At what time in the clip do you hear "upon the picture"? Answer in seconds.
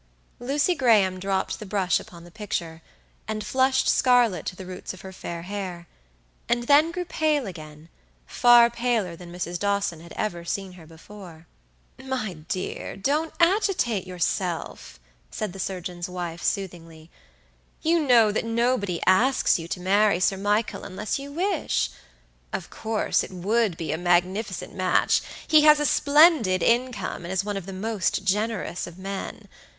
1.99-2.81